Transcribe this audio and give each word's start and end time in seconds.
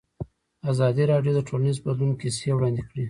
ازادي 0.71 1.03
راډیو 1.11 1.31
د 1.35 1.39
ټولنیز 1.47 1.77
بدلون 1.85 2.11
کیسې 2.21 2.49
وړاندې 2.53 2.81
کړي. 2.87 2.99